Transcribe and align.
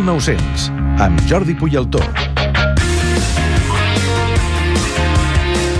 1900, 0.00 0.70
amb 1.04 1.20
Jordi 1.28 1.52
Puyaltó. 1.54 2.00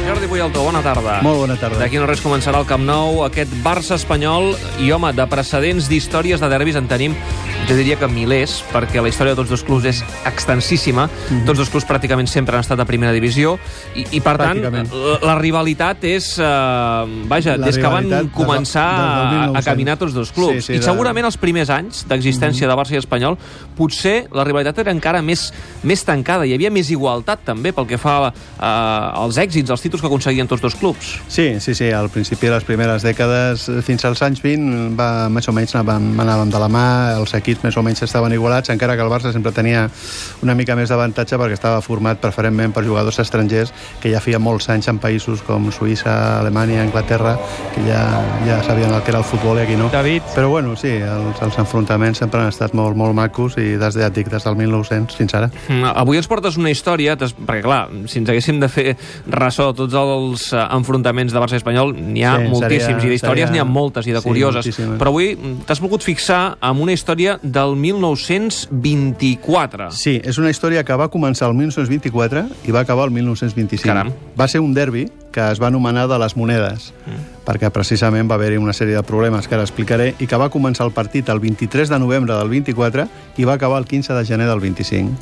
Jordi 0.06 0.26
Puyaltó, 0.28 0.62
bona 0.62 0.82
tarda. 0.84 1.20
Molt 1.24 1.40
bona 1.40 1.56
tarda. 1.56 1.78
D'aquí 1.80 1.96
no 1.96 2.08
res 2.10 2.20
començarà 2.20 2.60
el 2.60 2.68
Camp 2.68 2.84
Nou, 2.84 3.22
aquest 3.24 3.54
Barça 3.64 3.96
espanyol, 3.96 4.52
i 4.84 4.92
home, 4.92 5.14
de 5.16 5.24
precedents 5.30 5.88
d'històries 5.88 6.42
de 6.42 6.50
derbis 6.52 6.76
en 6.76 6.90
tenim 6.90 7.16
jo 7.68 7.76
diria 7.76 7.96
que 7.98 8.08
milers, 8.10 8.60
perquè 8.72 9.02
la 9.02 9.10
història 9.10 9.34
de 9.34 9.40
tots 9.40 9.50
dos 9.52 9.62
clubs 9.66 9.86
és 9.86 10.02
extensíssima. 10.26 11.06
Mm 11.06 11.10
-hmm. 11.10 11.44
Tots 11.46 11.58
dos 11.58 11.70
clubs 11.70 11.86
pràcticament 11.86 12.26
sempre 12.26 12.56
han 12.56 12.60
estat 12.60 12.80
a 12.80 12.84
primera 12.84 13.12
divisió, 13.12 13.58
i, 13.94 14.06
i 14.10 14.20
per 14.20 14.36
tant, 14.36 14.58
la, 14.58 15.18
la 15.22 15.38
rivalitat 15.38 16.04
és... 16.04 16.38
Eh, 16.38 16.44
vaja, 17.28 17.56
la 17.56 17.66
des 17.66 17.76
que 17.76 17.88
van 17.88 18.30
començar 18.34 18.90
de, 18.96 19.36
de, 19.36 19.52
de 19.52 19.56
a, 19.56 19.58
a 19.58 19.62
caminar 19.62 19.96
tots 19.96 20.12
dos 20.14 20.32
clubs. 20.32 20.64
Sí, 20.64 20.72
sí, 20.72 20.78
I 20.78 20.82
segurament 20.82 21.24
de... 21.24 21.28
els 21.28 21.36
primers 21.36 21.70
anys 21.70 22.04
d'existència 22.08 22.66
mm 22.66 22.70
-hmm. 22.70 22.76
de 22.76 22.80
Barça 22.82 22.94
i 22.94 22.98
Espanyol, 22.98 23.38
potser 23.76 24.26
la 24.32 24.44
rivalitat 24.44 24.78
era 24.78 24.90
encara 24.90 25.22
més, 25.22 25.52
més 25.82 26.04
tancada, 26.04 26.46
hi 26.46 26.54
havia 26.54 26.70
més 26.70 26.90
igualtat 26.90 27.44
també 27.44 27.72
pel 27.72 27.86
que 27.86 27.98
fa 27.98 28.32
eh, 28.32 29.22
als 29.22 29.36
èxits, 29.36 29.70
als 29.70 29.80
títols 29.80 30.00
que 30.00 30.06
aconseguien 30.06 30.46
tots 30.46 30.62
dos 30.62 30.74
clubs. 30.74 31.20
Sí, 31.28 31.60
sí, 31.60 31.74
sí, 31.74 31.90
al 31.90 32.08
principi 32.08 32.46
de 32.46 32.52
les 32.52 32.64
primeres 32.64 33.02
dècades, 33.02 33.70
fins 33.82 34.04
als 34.04 34.22
anys 34.22 34.42
20, 34.42 34.96
va, 34.96 35.28
més 35.28 35.48
o 35.48 35.52
menys 35.52 35.74
anàvem, 35.74 36.20
anàvem 36.20 36.50
de 36.50 36.58
la 36.58 36.68
mà, 36.68 37.16
els 37.18 37.34
equips 37.34 37.49
més 37.64 37.76
o 37.76 37.82
menys 37.82 38.04
estaven 38.06 38.32
igualats, 38.32 38.70
encara 38.70 38.94
que 38.96 39.02
el 39.02 39.10
Barça 39.10 39.32
sempre 39.34 39.52
tenia 39.52 39.88
una 40.44 40.54
mica 40.54 40.76
més 40.78 40.90
d'avantatge 40.92 41.38
perquè 41.40 41.58
estava 41.58 41.80
format 41.82 42.20
preferentment 42.22 42.72
per 42.76 42.84
jugadors 42.86 43.18
estrangers 43.18 43.72
que 44.00 44.12
ja 44.12 44.20
feia 44.22 44.38
molts 44.38 44.68
anys 44.70 44.88
en 44.92 45.00
països 45.02 45.42
com 45.46 45.70
Suïssa, 45.74 46.40
Alemanya, 46.40 46.82
Anglaterra, 46.84 47.36
que 47.74 47.84
ja, 47.88 48.02
ja 48.46 48.60
sabien 48.66 48.94
el 48.94 49.02
que 49.02 49.12
era 49.12 49.20
el 49.20 49.26
futbol 49.26 49.58
i 49.58 49.64
aquí 49.64 49.76
no. 49.78 49.90
David. 49.92 50.22
Però 50.34 50.50
bueno, 50.52 50.76
sí, 50.78 50.92
els, 51.00 51.42
els 51.42 51.58
enfrontaments 51.58 52.22
sempre 52.22 52.42
han 52.42 52.52
estat 52.52 52.74
molt, 52.78 52.96
molt 52.98 53.16
macos 53.16 53.58
i 53.60 53.74
des, 53.80 53.98
ja 53.98 54.10
dic, 54.14 54.30
des 54.32 54.46
del 54.46 54.56
1900 54.58 55.18
fins 55.18 55.34
ara. 55.38 55.50
Mm, 55.68 55.90
avui 56.04 56.20
ens 56.20 56.28
portes 56.30 56.58
una 56.60 56.72
història, 56.72 57.16
perquè 57.18 57.64
clar, 57.64 57.82
si 58.10 58.20
ens 58.20 58.30
haguéssim 58.30 58.60
de 58.62 58.70
fer 58.70 58.94
ressò 59.30 59.70
tots 59.76 59.96
els 59.96 60.46
eh, 60.52 60.62
enfrontaments 60.76 61.34
de 61.34 61.42
Barça 61.42 61.58
i 61.58 61.62
Espanyol, 61.62 61.94
n'hi 61.96 62.24
ha 62.26 62.36
sí, 62.38 62.50
moltíssims, 62.52 63.00
seria, 63.00 63.08
i 63.08 63.14
d'històries 63.14 63.52
n'hi 63.54 63.62
ha 63.62 63.66
moltes 63.68 64.08
i 64.08 64.16
de 64.16 64.22
sí, 64.22 64.28
curioses. 64.28 64.64
Moltíssimes. 64.64 65.00
Però 65.00 65.14
avui 65.14 65.34
t'has 65.66 65.82
volgut 65.82 66.06
fixar 66.06 66.42
en 66.60 66.84
una 66.84 66.94
història 66.96 67.38
del 67.42 67.76
1924. 67.76 69.90
Sí, 69.96 70.20
és 70.24 70.38
una 70.38 70.50
història 70.50 70.84
que 70.84 70.96
va 70.96 71.08
començar 71.12 71.48
el 71.48 71.54
1924 71.58 72.46
i 72.66 72.70
va 72.74 72.80
acabar 72.84 73.04
el 73.08 73.14
1925. 73.16 73.86
Caram. 73.86 74.12
Va 74.38 74.48
ser 74.48 74.60
un 74.60 74.74
derbi 74.74 75.08
que 75.30 75.44
es 75.50 75.60
va 75.62 75.68
anomenar 75.68 76.08
de 76.10 76.18
les 76.18 76.36
monedes, 76.36 76.90
mm. 77.06 77.44
perquè 77.46 77.70
precisament 77.74 78.30
va 78.30 78.36
haver-hi 78.38 78.58
una 78.58 78.74
sèrie 78.76 78.96
de 78.96 79.02
problemes 79.06 79.46
que 79.48 79.56
ara 79.56 79.64
explicaré, 79.66 80.12
i 80.18 80.26
que 80.26 80.38
va 80.40 80.50
començar 80.50 80.86
el 80.88 80.92
partit 80.92 81.30
el 81.30 81.40
23 81.40 81.88
de 81.90 81.98
novembre 82.02 82.34
del 82.34 82.50
24 82.50 83.06
i 83.38 83.46
va 83.46 83.54
acabar 83.54 83.78
el 83.78 83.86
15 83.86 84.14
de 84.14 84.24
gener 84.26 84.48
del 84.50 84.60
25. 84.60 85.14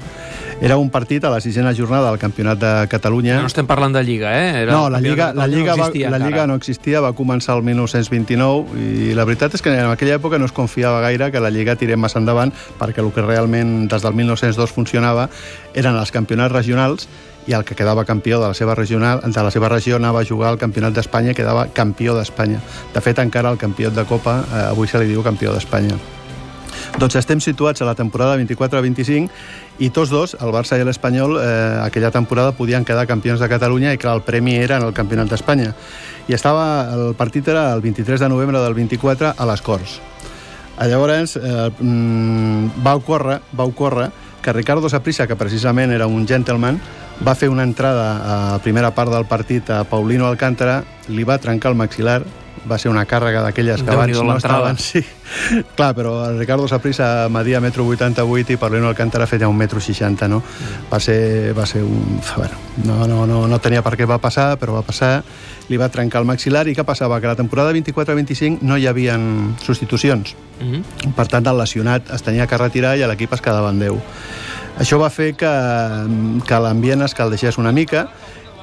Era 0.60 0.76
un 0.76 0.90
partit 0.90 1.22
a 1.24 1.30
la 1.30 1.40
sisena 1.40 1.72
jornada 1.74 2.10
del 2.10 2.18
Campionat 2.18 2.58
de 2.58 2.72
Catalunya. 2.90 3.36
No 3.38 3.46
estem 3.46 3.66
parlant 3.68 3.94
de 3.94 4.02
Lliga, 4.02 4.32
eh? 4.34 4.64
Era 4.64 4.72
no, 4.72 4.88
la 4.90 4.98
Lliga, 5.00 5.32
la 5.32 5.46
Lliga, 5.46 5.76
no 5.76 5.84
existia, 5.84 6.10
va, 6.10 6.18
la 6.18 6.26
Lliga 6.26 6.46
no 6.46 6.56
existia, 6.58 7.02
va 7.04 7.12
començar 7.14 7.54
el 7.56 7.62
1929 7.62 8.82
i 8.82 9.14
la 9.14 9.28
veritat 9.28 9.54
és 9.54 9.62
que 9.62 9.70
en 9.70 9.92
aquella 9.92 10.18
època 10.18 10.40
no 10.40 10.48
es 10.50 10.56
confiava 10.56 11.00
gaire 11.04 11.30
que 11.30 11.42
la 11.44 11.52
Lliga 11.54 11.76
tirés 11.78 12.00
massa 12.00 12.18
endavant 12.18 12.50
perquè 12.80 13.04
el 13.04 13.12
que 13.14 13.22
realment 13.22 13.86
des 13.92 14.02
del 14.02 14.18
1902 14.18 14.74
funcionava 14.74 15.28
eren 15.78 15.94
els 15.94 16.10
campionats 16.10 16.54
regionals 16.54 17.06
i 17.48 17.54
el 17.56 17.64
que 17.64 17.74
quedava 17.74 18.04
campió 18.04 18.38
de 18.42 18.50
la 18.50 18.54
seva, 18.54 18.74
regional, 18.76 19.22
de 19.24 19.42
la 19.42 19.50
seva 19.50 19.70
regió 19.72 19.96
anava 19.96 20.20
a 20.20 20.28
jugar 20.28 20.52
al 20.52 20.60
Campionat 20.60 20.92
d'Espanya 20.92 21.32
i 21.32 21.38
quedava 21.38 21.66
campió 21.72 22.14
d'Espanya. 22.14 22.60
De 22.92 23.00
fet, 23.00 23.18
encara 23.24 23.50
el 23.50 23.58
campió 23.58 23.90
de 23.90 24.04
Copa 24.04 24.42
eh, 24.44 24.62
avui 24.68 24.88
se 24.88 25.00
li 25.00 25.08
diu 25.08 25.24
campió 25.24 25.54
d'Espanya. 25.54 25.96
Doncs 26.98 27.16
estem 27.20 27.40
situats 27.40 27.80
a 27.80 27.88
la 27.88 27.94
temporada 27.96 28.36
24-25 28.36 29.80
i 29.84 29.88
tots 29.94 30.12
dos, 30.12 30.36
el 30.42 30.52
Barça 30.52 30.76
i 30.76 30.84
l'Espanyol, 30.84 31.38
eh, 31.40 31.48
aquella 31.86 32.12
temporada 32.12 32.52
podien 32.52 32.84
quedar 32.84 33.06
campions 33.08 33.40
de 33.40 33.48
Catalunya 33.48 33.96
i 33.96 34.00
clar, 34.00 34.18
el 34.18 34.24
premi 34.26 34.56
era 34.58 34.76
en 34.76 34.84
el 34.84 34.92
Campionat 34.92 35.32
d'Espanya. 35.32 35.72
I 36.28 36.36
estava, 36.36 36.68
el 36.92 37.16
partit 37.16 37.48
era 37.48 37.72
el 37.72 37.80
23 37.80 38.20
de 38.20 38.28
novembre 38.28 38.60
del 38.60 38.76
24 38.76 39.34
a 39.38 39.50
les 39.52 39.64
Corts. 39.64 39.98
Llavors 40.78 41.36
eh, 41.36 41.70
mm, 41.80 42.84
va 42.86 42.94
ocórrer, 42.94 43.40
va 43.58 43.64
ocórrer 43.64 44.10
que 44.42 44.52
Ricardo 44.52 44.88
Saprissa, 44.88 45.26
que 45.26 45.36
precisament 45.36 45.90
era 45.92 46.06
un 46.06 46.26
gentleman, 46.28 46.78
va 47.26 47.34
fer 47.34 47.48
una 47.48 47.64
entrada 47.66 48.08
a 48.54 48.58
primera 48.62 48.92
part 48.94 49.12
del 49.12 49.26
partit 49.26 49.70
a 49.70 49.82
Paulino 49.84 50.26
Alcántara, 50.26 50.82
li 51.08 51.24
va 51.24 51.38
trencar 51.38 51.72
el 51.72 51.78
maxilar, 51.78 52.22
va 52.68 52.78
ser 52.78 52.90
una 52.90 53.04
càrrega 53.08 53.42
d'aquelles 53.42 53.82
que 53.82 53.94
abans 53.94 54.22
no 54.22 54.36
estaven... 54.36 54.78
Sí. 54.88 55.02
Clar, 55.76 55.92
però 55.92 56.12
el 56.24 56.38
Ricardo 56.38 56.66
Saprissa 56.68 57.28
media 57.28 57.60
metro 57.60 57.84
88 57.84 58.54
i 58.54 58.56
Paulino 58.56 58.88
Alcántara 58.88 59.26
feia 59.26 59.48
un 59.48 59.56
metro 59.56 59.80
60, 59.80 60.28
no? 60.28 60.38
Mm. 60.40 60.88
Va 60.92 61.00
ser, 61.00 61.52
va 61.56 61.66
ser 61.66 61.82
un... 61.84 62.20
Bueno, 62.36 62.56
no, 62.84 63.06
no, 63.06 63.26
no, 63.26 63.46
no 63.48 63.58
tenia 63.60 63.82
per 63.84 63.96
què 63.98 64.08
va 64.08 64.20
passar, 64.22 64.56
però 64.60 64.78
va 64.78 64.82
passar, 64.86 65.22
li 65.68 65.76
va 65.76 65.90
trencar 65.92 66.22
el 66.22 66.28
maxilar 66.28 66.66
i 66.68 66.76
què 66.76 66.84
passava? 66.84 67.20
Que 67.20 67.28
la 67.28 67.36
temporada 67.36 67.74
24-25 67.76 68.62
no 68.62 68.78
hi 68.78 68.86
havia 68.88 69.18
substitucions. 69.64 70.34
Mm 70.60 70.72
-hmm. 70.72 71.14
Per 71.14 71.26
tant, 71.28 71.46
el 71.46 71.58
lesionat 71.58 72.10
es 72.10 72.22
tenia 72.22 72.46
que 72.46 72.58
retirar 72.58 72.96
i 72.96 73.04
l'equip 73.06 73.32
es 73.32 73.40
quedava 73.40 73.70
en 73.70 73.78
10. 73.78 73.94
Això 74.78 74.98
va 75.02 75.10
fer 75.10 75.32
que, 75.34 75.50
que 76.46 76.58
l'ambient 76.62 77.02
es 77.02 77.14
caldeixés 77.18 77.58
una 77.58 77.72
mica 77.74 78.06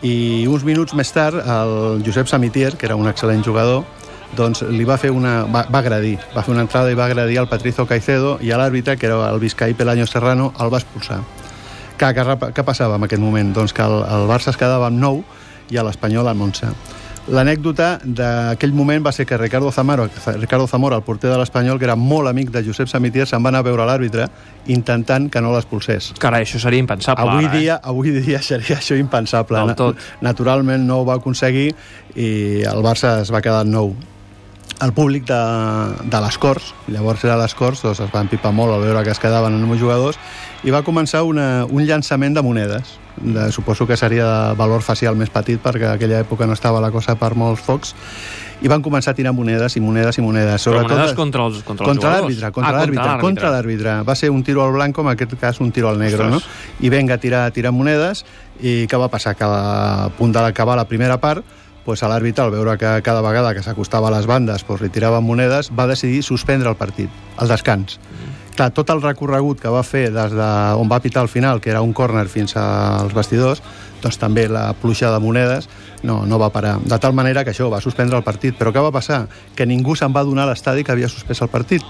i 0.05 0.47
uns 0.47 0.63
minuts 0.63 0.95
més 0.95 1.11
tard 1.11 1.41
el 1.43 2.03
Josep 2.05 2.29
Samitier, 2.31 2.75
que 2.79 2.87
era 2.87 2.95
un 2.95 3.09
excel·lent 3.11 3.43
jugador, 3.43 3.83
doncs 4.35 4.63
li 4.71 4.87
va 4.87 4.95
fer 5.01 5.11
una... 5.11 5.43
Va, 5.51 5.65
va 5.71 5.81
agradir, 5.83 6.15
va 6.35 6.43
fer 6.45 6.53
una 6.55 6.63
entrada 6.63 6.91
i 6.91 6.95
va 6.95 7.09
agradir 7.09 7.39
al 7.41 7.49
Patricio 7.51 7.85
Caicedo 7.89 8.37
i 8.41 8.51
a 8.51 8.59
l'àrbitre, 8.59 8.95
que 8.95 9.09
era 9.09 9.29
el 9.29 9.41
Vizcaí 9.43 9.75
Pelaño 9.75 10.07
Serrano, 10.07 10.53
el 10.59 10.71
va 10.71 10.79
expulsar. 10.79 11.19
Què 11.99 12.63
passava 12.67 12.95
en 12.95 13.07
aquest 13.07 13.23
moment? 13.23 13.53
Doncs 13.55 13.75
que 13.75 13.83
el, 13.83 14.01
el 14.03 14.27
Barça 14.31 14.51
es 14.51 14.59
quedava 14.59 14.87
amb 14.87 14.99
9 14.99 15.75
i 15.75 15.83
l'Espanyol 15.83 16.31
amb 16.31 16.47
11. 16.47 16.71
L'anècdota 17.25 17.95
d'aquell 18.05 18.73
moment 18.77 19.01
va 19.05 19.11
ser 19.15 19.25
que 19.25 19.37
Ricardo 19.37 19.71
Zamora, 19.73 20.05
Ricardo 20.37 20.67
Zamora, 20.69 20.99
el 21.01 21.03
porter 21.03 21.31
de 21.31 21.39
l'Espanyol, 21.39 21.79
que 21.81 21.87
era 21.87 21.95
molt 21.97 22.29
amic 22.29 22.51
de 22.53 22.61
Josep 22.67 22.91
Samitier, 22.91 23.25
se'n 23.25 23.41
va 23.41 23.49
anar 23.49 23.63
a 23.63 23.65
veure 23.65 23.87
l'àrbitre 23.89 24.27
intentant 24.69 25.25
que 25.33 25.41
no 25.41 25.53
l'expulsés. 25.55 26.11
Carai, 26.21 26.45
això 26.45 26.61
seria 26.61 26.85
impensable. 26.85 27.25
Avui 27.25 27.49
ara, 27.49 27.57
dia, 27.57 27.79
eh? 27.79 27.89
avui 27.89 28.13
dia 28.19 28.41
seria 28.45 28.77
això 28.77 28.97
impensable. 28.99 29.57
Del 29.57 29.79
tot. 29.79 30.09
Naturalment 30.21 30.85
no 30.85 31.01
ho 31.01 31.07
va 31.07 31.17
aconseguir 31.17 31.71
i 32.13 32.27
el 32.69 32.85
Barça 32.85 33.17
es 33.23 33.33
va 33.33 33.41
quedar 33.41 33.65
nou 33.65 33.95
el 34.81 34.93
públic 34.93 35.25
de, 35.25 35.39
de 36.03 36.21
les 36.21 36.37
Corts, 36.37 36.73
llavors 36.91 37.23
era 37.23 37.37
les 37.39 37.55
Corts, 37.55 37.83
doncs 37.85 38.01
es 38.03 38.11
va 38.11 38.23
empipar 38.25 38.51
molt 38.55 38.75
al 38.75 38.83
veure 38.83 39.03
que 39.05 39.13
es 39.13 39.21
quedaven 39.21 39.55
en 39.55 39.79
jugadors, 39.79 40.19
i 40.63 40.73
va 40.73 40.83
començar 40.83 41.23
una, 41.23 41.65
un 41.65 41.85
llançament 41.85 42.35
de 42.35 42.43
monedes. 42.43 42.99
De, 43.15 43.49
suposo 43.55 43.87
que 43.87 43.95
seria 43.95 44.25
de 44.27 44.55
valor 44.59 44.81
facial 44.83 45.15
més 45.15 45.29
petit, 45.31 45.61
perquè 45.63 45.87
a 45.87 45.93
aquella 45.95 46.19
època 46.25 46.47
no 46.47 46.57
estava 46.57 46.81
la 46.83 46.91
cosa 46.91 47.15
per 47.15 47.31
molts 47.39 47.63
focs, 47.63 47.93
i 48.63 48.71
van 48.71 48.83
començar 48.83 49.13
a 49.13 49.15
tirar 49.15 49.31
monedes 49.35 49.75
i 49.75 49.81
monedes 49.83 50.17
i 50.19 50.23
monedes. 50.23 50.63
Sobretot, 50.63 50.89
Però 50.89 50.97
monedes 50.97 51.15
contra 51.15 51.45
els, 51.47 51.61
contra 51.63 51.87
contra 51.87 52.11
l'àrbitre, 52.15 52.51
contra 52.55 52.71
ah, 52.71 52.79
l'àrbitre, 52.79 53.17
contra 53.21 53.51
l'àrbitre. 53.53 53.97
Va 54.07 54.15
ser 54.15 54.31
un 54.31 54.43
tiro 54.43 54.63
al 54.63 54.73
blanc, 54.75 54.97
en 54.99 55.11
aquest 55.11 55.35
cas 55.39 55.59
un 55.63 55.71
tiro 55.75 55.89
al 55.89 55.99
negre, 55.99 56.27
Ostres. 56.27 56.43
no? 56.43 56.85
I 56.87 56.91
venga 56.91 57.15
a 57.15 57.21
tirar, 57.23 57.45
tirar 57.55 57.71
monedes, 57.75 58.25
i 58.59 58.83
què 58.91 58.99
va 58.99 59.11
passar? 59.11 59.35
Que 59.39 59.47
a 59.47 60.09
punt 60.17 60.35
d'acabar 60.35 60.75
la 60.79 60.87
primera 60.87 61.19
part, 61.23 61.43
pues, 61.85 62.01
l'àrbitre, 62.01 62.43
al 62.43 62.51
veure 62.51 62.77
que 62.81 62.97
cada 63.05 63.21
vegada 63.21 63.53
que 63.53 63.63
s'acostava 63.63 64.09
a 64.09 64.15
les 64.17 64.27
bandes 64.27 64.65
pues, 64.65 64.81
li 64.81 64.89
tiraven 64.89 65.23
monedes, 65.23 65.71
va 65.71 65.87
decidir 65.87 66.23
suspendre 66.23 66.69
el 66.69 66.79
partit, 66.79 67.09
el 67.39 67.51
descans. 67.51 67.99
Clar, 68.55 68.69
tot 68.71 68.89
el 68.93 69.01
recorregut 69.03 69.59
que 69.59 69.71
va 69.71 69.81
fer 69.83 70.05
des 70.15 70.31
de 70.31 70.51
on 70.79 70.87
va 70.87 71.01
pitar 71.03 71.25
al 71.25 71.27
final, 71.27 71.59
que 71.59 71.73
era 71.73 71.81
un 71.83 71.91
córner 71.93 72.23
fins 72.31 72.55
als 72.55 73.13
vestidors, 73.13 73.59
doncs 74.01 74.17
també 74.21 74.47
la 74.47 74.69
pluja 74.79 75.11
de 75.11 75.19
monedes 75.19 75.67
no, 76.07 76.21
no 76.25 76.39
va 76.39 76.51
parar. 76.53 76.77
De 76.79 76.99
tal 77.03 77.13
manera 77.13 77.43
que 77.43 77.51
això 77.51 77.67
va 77.73 77.81
suspendre 77.83 78.15
el 78.15 78.23
partit. 78.23 78.55
Però 78.55 78.71
què 78.71 78.79
va 78.79 78.93
passar? 78.95 79.25
Que 79.57 79.67
ningú 79.67 79.97
se'n 79.99 80.15
va 80.15 80.23
donar 80.23 80.45
a 80.45 80.53
l'estadi 80.53 80.85
que 80.85 80.93
havia 80.95 81.11
suspès 81.11 81.41
el 81.43 81.51
partit. 81.51 81.83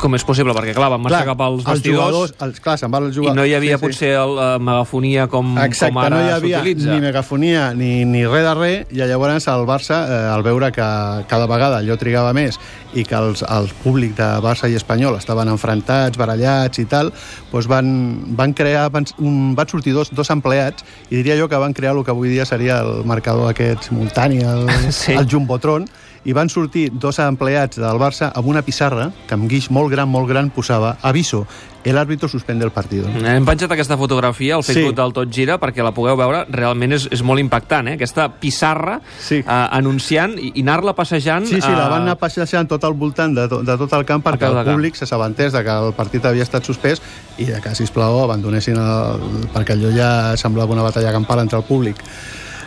Com 0.00 0.16
és 0.18 0.24
possible? 0.26 0.50
Perquè, 0.56 0.72
clar, 0.74 0.88
van 0.90 1.02
marxar 1.04 1.22
cap 1.28 1.42
als 1.44 1.62
vestidors... 1.66 2.32
Els 2.32 2.42
els, 2.42 2.60
clar, 2.62 2.74
se'n 2.80 2.90
van 2.90 3.06
els 3.06 3.14
jugadors... 3.14 3.36
I 3.36 3.38
no 3.38 3.44
hi 3.46 3.54
havia 3.54 3.76
sí, 3.78 3.82
potser 3.84 4.10
el, 4.18 4.34
uh, 4.34 4.56
megafonia 4.58 5.28
com, 5.30 5.52
Exacte, 5.62 5.92
com 5.94 6.00
ara 6.02 6.16
no 6.16 6.24
hi 6.26 6.32
havia 6.34 6.62
ni 6.64 6.98
megafonia 7.04 7.68
ni, 7.78 7.90
ni 8.08 8.24
res 8.26 8.46
de 8.48 8.54
res, 8.58 8.90
i 8.90 8.98
llavors 8.98 9.46
el 9.52 9.66
Barça, 9.68 10.00
eh, 10.10 10.18
al 10.32 10.42
veure 10.42 10.72
que 10.74 10.88
cada 11.30 11.46
vegada 11.50 11.78
allò 11.78 11.96
trigava 12.00 12.34
més 12.34 12.58
i 12.98 13.04
que 13.06 13.14
els, 13.14 13.44
el 13.46 13.70
públic 13.84 14.16
de 14.18 14.26
Barça 14.42 14.66
i 14.66 14.74
Espanyol 14.74 15.14
estaven 15.20 15.52
enfrontats, 15.52 16.18
barallats 16.18 16.82
i 16.82 16.86
tal, 16.90 17.14
doncs 17.52 17.70
van, 17.70 17.94
van 18.38 18.54
crear... 18.56 18.88
Van, 18.90 19.06
un, 19.22 19.54
van 19.54 19.70
sortir 19.70 19.94
dos, 19.94 20.10
dos 20.10 20.34
empleats 20.34 20.82
i 21.10 21.20
diria 21.20 21.38
jo 21.38 21.46
que 21.50 21.58
van 21.62 21.76
crear 21.76 21.94
el 21.94 22.02
que 22.04 22.10
avui 22.10 22.32
dia 22.32 22.46
seria 22.48 22.80
el 22.82 23.04
marcador 23.06 23.52
aquest 23.52 23.86
simultani, 23.86 24.42
el, 24.42 24.66
sí. 24.90 25.14
el 25.14 25.30
Jumbotron, 25.30 25.86
i 26.24 26.34
van 26.36 26.50
sortir 26.52 26.90
dos 26.92 27.18
empleats 27.22 27.80
del 27.80 28.00
Barça 28.00 28.30
amb 28.36 28.50
una 28.52 28.62
pissarra 28.62 29.10
que 29.26 29.36
amb 29.36 29.48
guix 29.48 29.70
molt 29.72 29.90
gran, 29.92 30.08
molt 30.10 30.28
gran 30.28 30.50
posava 30.52 30.96
aviso, 31.02 31.46
el 31.82 31.96
árbitro 31.96 32.28
suspende 32.28 32.64
el 32.64 32.72
partido. 32.72 33.08
Hem 33.08 33.46
penjat 33.48 33.72
aquesta 33.72 33.96
fotografia 33.96 34.56
al 34.58 34.64
Facebook 34.64 34.92
sí. 34.92 34.98
del 34.98 35.14
Tot 35.16 35.30
Gira 35.32 35.56
perquè 35.60 35.84
la 35.84 35.94
pugueu 35.96 36.18
veure, 36.18 36.42
realment 36.52 36.92
és, 36.92 37.06
és 37.12 37.22
molt 37.24 37.40
impactant, 37.40 37.88
eh? 37.88 37.94
aquesta 37.96 38.28
pissarra 38.42 38.98
sí. 39.16 39.40
eh, 39.40 39.46
anunciant 39.48 40.36
i, 40.36 40.52
i 40.60 40.64
anar-la 40.66 40.92
passejant... 40.98 41.48
Sí, 41.48 41.60
sí, 41.62 41.72
la 41.72 41.88
van 41.88 42.04
anar 42.04 42.18
passejant 42.20 42.68
tot 42.68 42.84
al 42.84 42.96
voltant 43.00 43.32
de, 43.36 43.46
de 43.48 43.78
tot 43.80 43.96
el 43.96 44.04
camp 44.08 44.24
perquè 44.26 44.50
el 44.50 44.60
públic 44.68 45.00
s'assabentés 45.00 45.56
de 45.56 45.64
que 45.64 45.78
el 45.86 45.96
partit 45.96 46.28
havia 46.28 46.44
estat 46.44 46.68
suspès 46.68 47.00
i 47.40 47.48
de 47.48 47.62
que, 47.64 47.72
sisplau, 47.78 48.20
abandonessin 48.26 48.76
el... 48.76 49.24
perquè 49.54 49.78
allò 49.78 49.94
ja 49.96 50.12
semblava 50.40 50.76
una 50.76 50.84
batalla 50.84 51.16
campal 51.16 51.46
entre 51.46 51.62
el 51.62 51.64
públic. 51.64 52.04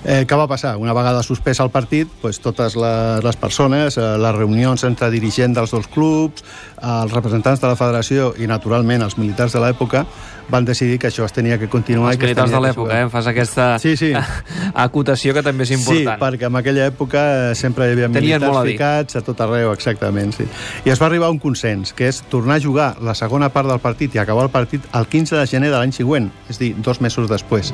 Eh, 0.03 0.25
què 0.27 0.35
va 0.35 0.49
passar? 0.51 0.75
Una 0.77 0.93
vegada 0.95 1.23
suspès 1.23 1.61
el 1.63 1.71
partit, 1.71 2.09
pues, 2.21 2.41
totes 2.43 2.75
les, 2.75 3.23
les 3.23 3.39
persones, 3.39 3.97
eh, 3.97 4.09
les 4.19 4.35
reunions 4.35 4.83
entre 4.83 5.09
dirigents 5.13 5.55
dels 5.55 5.71
dos 5.71 5.87
clubs, 5.87 6.43
els 6.83 7.15
representants 7.15 7.61
de 7.63 7.71
la 7.71 7.79
federació 7.79 8.33
i, 8.35 8.47
naturalment, 8.51 9.05
els 9.05 9.17
militars 9.17 9.55
de 9.55 9.63
l'època, 9.63 10.03
van 10.49 10.65
decidir 10.65 10.99
que 10.99 11.07
això 11.07 11.23
es 11.25 11.33
tenia 11.33 11.57
que 11.57 11.69
continuar. 11.71 12.11
Els 12.13 12.21
militars 12.21 12.51
de 12.51 12.59
l'època, 12.61 12.97
eh? 12.99 13.09
Fas 13.09 13.27
aquesta 13.31 13.67
sí, 13.79 13.95
sí. 13.97 14.11
acotació 14.85 15.33
que 15.35 15.43
també 15.45 15.63
és 15.63 15.73
important. 15.75 16.17
Sí, 16.17 16.21
perquè 16.23 16.49
en 16.49 16.59
aquella 16.59 16.87
època 16.91 17.23
sempre 17.55 17.87
hi 17.87 17.95
havia 17.95 18.09
Tenien 18.11 18.41
militars 18.41 18.59
a 18.59 18.65
ficats 18.67 19.19
a 19.19 19.23
tot 19.25 19.39
arreu, 19.45 19.71
exactament, 19.73 20.33
sí. 20.35 20.47
I 20.83 20.93
es 20.93 21.01
va 21.01 21.07
arribar 21.07 21.29
a 21.31 21.35
un 21.35 21.39
consens, 21.41 21.93
que 21.95 22.09
és 22.11 22.21
tornar 22.31 22.59
a 22.59 22.63
jugar 22.63 22.89
la 23.01 23.15
segona 23.15 23.49
part 23.55 23.71
del 23.71 23.79
partit 23.83 24.15
i 24.17 24.21
acabar 24.21 24.47
el 24.49 24.53
partit 24.53 24.85
el 24.93 25.07
15 25.07 25.39
de 25.39 25.47
gener 25.47 25.71
de 25.71 25.77
l'any 25.77 25.95
següent, 25.95 26.29
és 26.51 26.59
dir, 26.59 26.73
dos 26.83 26.99
mesos 27.01 27.31
després. 27.31 27.71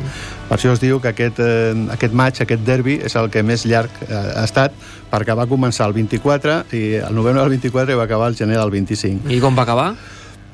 Per 0.50 0.58
això 0.58 0.74
es 0.76 0.84
diu 0.84 1.02
que 1.02 1.14
aquest, 1.14 1.42
eh, 1.42 1.74
aquest 1.98 2.14
maig, 2.20 2.44
aquest 2.44 2.68
derbi, 2.68 3.00
és 3.08 3.16
el 3.20 3.32
que 3.32 3.46
més 3.48 3.66
llarg 3.70 4.04
eh, 4.10 4.14
ha 4.14 4.46
estat, 4.46 4.76
perquè 5.10 5.38
va 5.38 5.48
començar 5.50 5.88
el 5.90 5.96
24 5.98 6.60
i 6.76 6.84
el 7.00 7.16
novembre 7.16 7.42
del 7.42 7.58
24 7.58 7.96
i 7.96 8.00
va 8.00 8.06
acabar 8.10 8.30
el 8.30 8.38
gener 8.38 8.60
del 8.60 8.76
25. 8.76 8.90
25. 8.90 9.34
I 9.34 9.40
com 9.42 9.56
va 9.58 9.64
acabar? 9.64 9.94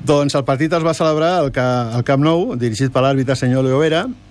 Doncs 0.05 0.35
el 0.35 0.43
partit 0.45 0.73
es 0.73 0.83
va 0.83 0.93
celebrar 0.93 1.39
al, 1.39 1.51
al 1.55 2.03
Camp 2.05 2.23
Nou, 2.23 2.53
dirigit 2.59 2.93
per 2.93 3.03
l'àrbitre 3.05 3.35
senyor 3.39 3.65
Leo 3.65 3.81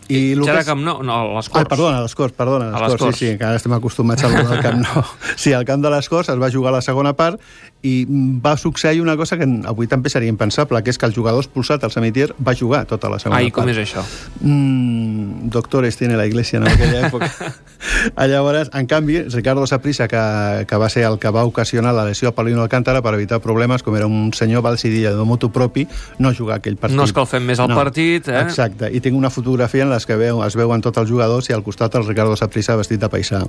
Vera, 0.09 0.21
i 0.21 0.47
ja 0.47 0.53
era 0.53 0.65
Camp 0.65 0.83
Nou, 0.85 1.03
no, 1.03 1.15
a 1.15 1.37
les 1.39 1.49
Corts. 1.49 1.65
Ah, 1.65 1.69
perdona, 1.71 1.99
a 1.99 2.03
les 2.05 2.15
Corts, 2.15 2.37
perdona. 2.37 2.71
A 2.71 2.73
les, 2.73 2.81
a 2.81 2.89
les 2.93 3.01
Corts, 3.01 3.19
sí, 3.19 3.31
sí, 3.31 3.39
que 3.39 3.47
ara 3.49 3.61
estem 3.61 3.73
acostumats 3.77 4.25
al 4.25 4.35
Camp 4.65 4.83
Nou. 4.83 5.05
Sí, 5.37 5.53
al 5.53 5.65
Camp 5.69 5.85
de 5.85 5.93
les 5.95 6.09
Corts 6.13 6.33
es 6.35 6.41
va 6.41 6.51
jugar 6.53 6.75
la 6.75 6.83
segona 6.85 7.15
part 7.17 7.41
i 7.85 8.07
va 8.09 8.57
succeir 8.57 9.03
una 9.03 9.15
cosa 9.17 9.37
que 9.37 9.45
avui 9.69 9.87
també 9.87 10.09
seria 10.09 10.33
impensable, 10.33 10.81
que 10.83 10.93
és 10.93 10.99
que 10.99 11.05
el 11.05 11.13
jugador 11.13 11.45
expulsat, 11.45 11.85
el 11.85 11.93
Samitier, 11.93 12.31
va 12.41 12.55
jugar 12.57 12.87
tota 12.89 13.11
la 13.13 13.19
segona 13.21 13.43
Ai, 13.43 13.51
part. 13.51 13.59
com 13.59 13.73
és 13.73 13.81
això? 13.83 14.01
Mm, 14.41 15.51
doctores 15.53 15.99
tiene 16.01 16.17
la 16.17 16.25
iglesia 16.27 16.63
en 16.63 16.69
aquella 16.69 17.09
època. 17.09 17.29
Llavors, 18.35 18.71
en 18.73 18.87
canvi, 18.87 19.21
Ricardo 19.29 19.67
Saprissa, 19.67 20.09
que, 20.09 20.65
que 20.67 20.77
va 20.81 20.89
ser 20.89 21.05
el 21.05 21.19
que 21.21 21.29
va 21.29 21.45
ocasionar 21.45 21.93
la 21.95 22.07
lesió 22.07 22.31
a 22.31 22.33
Paulino 22.33 22.63
Alcántara 22.63 23.03
per 23.05 23.13
evitar 23.19 23.43
problemes, 23.45 23.85
com 23.85 23.97
era 23.97 24.09
un 24.09 24.33
senyor, 24.33 24.65
va 24.65 24.73
decidir 24.73 25.05
de 25.05 25.29
motu 25.29 25.53
propi 25.53 25.85
no 26.19 26.33
jugar 26.33 26.63
aquell 26.63 26.81
partit. 26.81 26.97
No 26.97 27.05
escalfem 27.05 27.45
més 27.45 27.61
el 27.61 27.69
no, 27.69 27.77
partit, 27.77 28.33
eh? 28.33 28.41
Exacte, 28.47 28.89
i 28.89 29.05
tinc 29.05 29.17
una 29.19 29.29
fotografia 29.29 29.85
en 29.85 29.93
les 29.95 30.09
que 30.09 30.19
veu, 30.19 30.43
es 30.45 30.59
veuen 30.59 30.83
tots 30.85 31.01
els 31.03 31.11
jugadors 31.11 31.49
i 31.51 31.57
al 31.57 31.65
costat 31.67 31.95
el 31.99 32.07
Ricardo 32.09 32.37
Saprissa 32.37 32.77
vestit 32.79 33.03
de 33.03 33.11
paisà. 33.13 33.45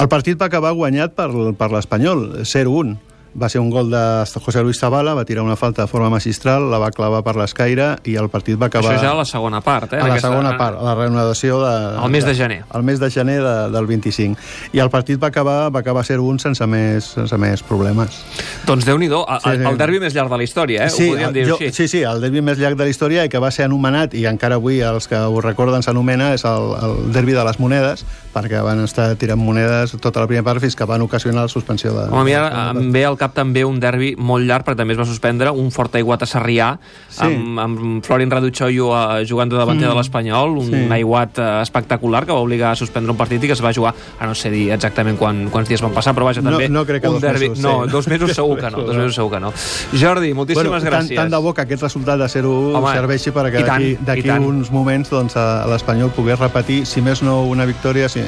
El 0.00 0.10
partit 0.10 0.40
va 0.40 0.50
acabar 0.50 0.74
guanyat 0.76 1.14
per, 1.14 1.30
per 1.58 1.70
l'Espanyol, 1.74 2.42
0-1 2.48 3.09
va 3.34 3.48
ser 3.48 3.60
un 3.60 3.70
gol 3.70 3.90
de 3.90 4.24
José 4.26 4.62
Luis 4.62 4.78
Zavala, 4.78 5.14
va 5.14 5.24
tirar 5.24 5.42
una 5.42 5.56
falta 5.56 5.82
de 5.82 5.88
forma 5.88 6.10
magistral, 6.10 6.70
la 6.70 6.78
va 6.78 6.90
clavar 6.90 7.22
per 7.22 7.36
l'escaire 7.38 7.92
i 8.04 8.16
el 8.18 8.28
partit 8.32 8.58
va 8.60 8.66
acabar... 8.66 8.94
Això 8.94 9.04
ja 9.04 9.12
a 9.12 9.18
la 9.20 9.26
segona 9.28 9.60
part, 9.60 9.92
eh? 9.92 10.00
A 10.00 10.06
la 10.08 10.16
aquesta... 10.16 10.30
segona 10.30 10.56
part, 10.58 10.80
a 10.80 10.84
la 10.88 10.94
reanudació 10.98 11.60
de... 11.62 11.74
El 12.04 12.10
mes 12.10 12.26
de 12.26 12.34
gener. 12.34 12.60
El 12.74 12.82
mes 12.82 13.00
de 13.00 13.10
gener 13.10 13.38
de, 13.42 13.54
del 13.70 13.86
25. 13.86 14.40
I 14.72 14.82
el 14.82 14.90
partit 14.90 15.20
va 15.22 15.30
acabar, 15.30 15.58
va 15.74 15.82
acabar 15.84 16.04
ser 16.06 16.18
un 16.20 16.40
sense 16.42 16.66
més, 16.66 17.12
sense 17.14 17.38
més 17.38 17.62
problemes. 17.66 18.20
Doncs 18.66 18.88
déu 18.88 18.98
nhi 18.98 19.10
sí, 19.10 19.50
el, 19.50 19.66
el 19.70 19.78
derbi 19.78 20.00
més 20.02 20.16
llarg 20.16 20.32
de 20.32 20.40
la 20.40 20.46
història, 20.46 20.86
eh? 20.86 20.90
Sí, 20.90 21.06
ho 21.06 21.14
podríem 21.14 21.36
dir 21.36 21.46
jo, 21.52 21.60
així. 21.60 21.72
Sí, 21.76 21.88
sí, 21.94 22.02
el 22.06 22.24
derbi 22.24 22.42
més 22.42 22.58
llarg 22.58 22.78
de 22.78 22.88
la 22.88 22.94
història 22.94 23.26
i 23.26 23.32
que 23.32 23.42
va 23.42 23.52
ser 23.54 23.68
anomenat, 23.68 24.16
i 24.18 24.26
encara 24.30 24.58
avui 24.58 24.80
els 24.84 25.06
que 25.10 25.18
ho 25.18 25.44
recorden 25.44 25.86
s'anomena, 25.86 26.32
és 26.34 26.44
el, 26.48 26.74
el 26.80 26.98
derbi 27.14 27.36
de 27.36 27.46
les 27.46 27.60
monedes, 27.62 28.04
perquè 28.34 28.62
van 28.64 28.82
estar 28.84 29.12
tirant 29.20 29.40
monedes 29.40 29.96
tota 30.02 30.22
la 30.22 30.30
primera 30.30 30.46
part 30.46 30.62
fins 30.62 30.76
que 30.78 30.86
van 30.86 31.02
ocasionar 31.02 31.46
la 31.46 31.52
suspensió 31.52 31.94
de... 31.96 32.08
Home, 32.10 32.34
a 32.36 32.72
mi 32.74 32.84
em 32.84 32.92
ve 32.94 33.04
al 33.06 33.18
cap 33.20 33.34
també 33.36 33.64
un 33.66 33.80
derbi 33.82 34.14
molt 34.16 34.46
llarg, 34.48 34.66
perquè 34.66 34.80
també 34.80 34.96
es 34.96 35.00
va 35.00 35.06
suspendre 35.08 35.52
un 35.52 35.70
fort 35.74 35.98
aiguat 36.00 36.24
a 36.24 36.28
Sarrià, 36.30 36.70
sí. 37.08 37.26
amb, 37.26 37.60
amb 37.60 38.06
Florin 38.06 38.32
Raduchollo 38.32 38.90
uh, 38.94 39.20
jugant 39.28 39.52
de 39.52 39.58
davanter 39.60 39.86
mm. 39.86 39.92
de 39.92 39.98
l'Espanyol, 39.98 40.56
un 40.62 40.70
sí. 40.72 40.82
aiguat 41.00 41.40
uh, 41.40 41.50
espectacular 41.60 42.24
que 42.26 42.34
va 42.34 42.40
obligar 42.44 42.72
a 42.72 42.80
suspendre 42.80 43.12
un 43.12 43.20
partit 43.20 43.44
i 43.44 43.50
que 43.50 43.56
es 43.56 43.64
va 43.64 43.74
jugar, 43.76 43.92
a 44.18 44.28
no 44.28 44.36
sé 44.38 44.52
dir 44.52 44.68
exactament 44.76 45.18
quan, 45.20 45.46
quants 45.52 45.68
dies 45.70 45.84
van 45.84 45.94
passar, 45.96 46.14
però 46.16 46.30
vaja, 46.30 46.44
també 46.44 46.68
no, 46.68 46.80
no 46.80 46.86
crec 46.88 47.04
que 47.04 47.12
un 47.12 47.20
derbi... 47.22 47.50
Mesos, 47.50 47.64
no, 47.64 47.84
sí. 47.84 47.92
dos 47.92 48.08
mesos 48.08 48.34
segur 48.36 48.58
que 48.60 48.70
no, 48.72 48.84
dos 48.88 48.96
mesos 48.96 49.18
segur 49.18 49.34
que 49.34 49.42
no. 49.42 49.52
Jordi, 50.00 50.32
moltíssimes 50.36 50.70
bueno, 50.70 50.84
gràcies. 50.86 51.16
Tant, 51.16 51.26
tant 51.26 51.34
de 51.36 51.42
bo 51.44 51.54
que 51.56 51.64
aquest 51.66 51.86
resultat 51.86 52.20
de 52.20 52.28
0-1 52.30 52.84
serveixi 52.94 53.34
perquè 53.34 53.64
d'aquí 53.66 54.30
uns 54.40 54.70
moments 54.72 55.10
doncs, 55.12 55.36
l'Espanyol 55.70 56.12
pogués 56.16 56.38
repetir, 56.40 56.82
si 56.88 57.02
més 57.04 57.24
no 57.26 57.40
una 57.50 57.66
victòria, 57.68 58.08
si, 58.12 58.22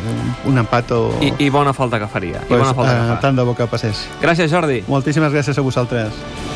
un 0.48 0.58
empat 0.60 0.92
o... 0.96 1.02
I, 1.22 1.32
I 1.46 1.50
bona 1.54 1.72
falta 1.76 2.00
que 2.02 2.08
faria. 2.10 2.42
Pues, 2.48 2.58
I 2.58 2.62
bona 2.62 2.74
falta 2.74 2.92
eh, 2.92 3.00
que 3.00 3.08
fa. 3.12 3.18
Tant 3.22 3.38
de 3.38 3.46
bo 3.46 3.54
que 3.58 3.66
passés. 3.70 4.04
Gràcies, 4.22 4.50
Jordi. 4.52 4.81
Moltíssimes 4.88 5.32
gràcies 5.32 5.58
a 5.58 5.62
vosaltres. 5.62 6.51